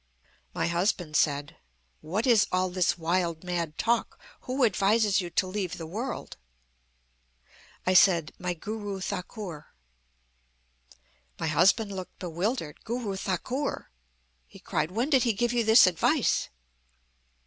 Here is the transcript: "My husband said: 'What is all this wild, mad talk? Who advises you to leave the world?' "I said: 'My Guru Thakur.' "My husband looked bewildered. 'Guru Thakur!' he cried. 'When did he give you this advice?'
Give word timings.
"My 0.55 0.65
husband 0.65 1.15
said: 1.15 1.57
'What 1.99 2.25
is 2.25 2.47
all 2.51 2.71
this 2.71 2.97
wild, 2.97 3.43
mad 3.43 3.77
talk? 3.77 4.19
Who 4.45 4.65
advises 4.65 5.21
you 5.21 5.29
to 5.29 5.45
leave 5.45 5.77
the 5.77 5.85
world?' 5.85 6.37
"I 7.85 7.93
said: 7.93 8.33
'My 8.39 8.55
Guru 8.55 8.99
Thakur.' 8.99 9.67
"My 11.39 11.45
husband 11.45 11.91
looked 11.91 12.17
bewildered. 12.17 12.83
'Guru 12.83 13.15
Thakur!' 13.15 13.91
he 14.47 14.57
cried. 14.57 14.89
'When 14.89 15.11
did 15.11 15.21
he 15.21 15.33
give 15.33 15.53
you 15.53 15.63
this 15.63 15.85
advice?' 15.85 16.49